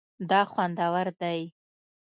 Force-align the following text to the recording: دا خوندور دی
دا 0.29 0.41
خوندور 0.51 1.07
دی 1.21 1.41